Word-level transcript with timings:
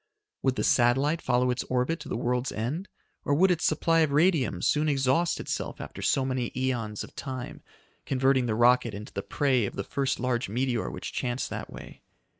Would 0.41 0.55
the 0.55 0.63
satellite 0.63 1.21
follow 1.21 1.51
its 1.51 1.63
orbit 1.65 1.99
to 1.99 2.09
the 2.09 2.17
world's 2.17 2.51
end, 2.51 2.87
or 3.23 3.35
would 3.35 3.51
its 3.51 3.63
supply 3.65 3.99
of 3.99 4.11
radium 4.11 4.59
soon 4.63 4.89
exhaust 4.89 5.39
itself 5.39 5.79
after 5.79 6.01
so 6.01 6.25
many 6.25 6.51
eons 6.55 7.03
of 7.03 7.15
time, 7.15 7.61
converting 8.07 8.47
the 8.47 8.55
rocket 8.55 8.95
into 8.95 9.13
the 9.13 9.21
prey 9.21 9.67
of 9.67 9.75
the 9.75 9.83
first 9.83 10.19
large 10.19 10.49
meteor 10.49 10.89
which 10.89 11.13
chanced 11.13 11.51
that 11.51 11.71
way? 11.71 12.01